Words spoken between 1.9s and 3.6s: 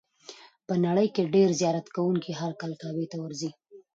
کوونکي هر کال کعبې ته ورځي.